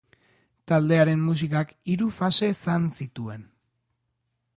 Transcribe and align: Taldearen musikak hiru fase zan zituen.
Taldearen 0.71 1.19
musikak 1.25 1.73
hiru 1.93 2.07
fase 2.15 2.49
zan 2.63 2.89
zituen. 3.01 3.45